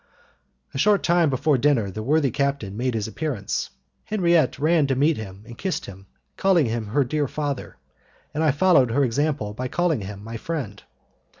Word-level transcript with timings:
A 0.73 0.79
short 0.79 1.03
time 1.03 1.29
before 1.29 1.59
dinner 1.59 1.91
the 1.91 2.01
worthy 2.01 2.31
captain 2.31 2.75
made 2.75 2.95
his 2.95 3.07
appearance. 3.07 3.69
Henriette 4.05 4.57
ran 4.57 4.87
to 4.87 4.95
meet 4.95 5.15
him 5.15 5.43
and 5.45 5.55
kissed 5.59 5.85
him, 5.85 6.07
calling 6.37 6.65
him 6.65 6.87
her 6.87 7.03
dear 7.03 7.27
father, 7.27 7.77
and 8.33 8.43
I 8.43 8.49
followed 8.49 8.89
her 8.89 9.03
example 9.03 9.53
by 9.53 9.67
calling 9.67 10.01
him 10.01 10.23
my 10.23 10.37
friend. 10.37 10.81